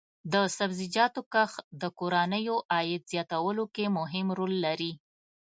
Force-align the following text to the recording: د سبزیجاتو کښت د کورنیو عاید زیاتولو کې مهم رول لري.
د 0.33 0.35
سبزیجاتو 0.57 1.21
کښت 1.33 1.63
د 1.81 1.83
کورنیو 1.99 2.55
عاید 2.73 3.01
زیاتولو 3.11 3.63
کې 3.75 3.85
مهم 3.97 4.27
رول 4.37 4.53
لري. 4.65 4.91